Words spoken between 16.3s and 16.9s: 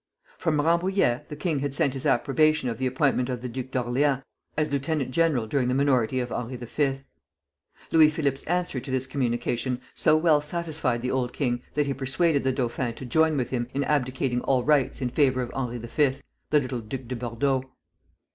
the little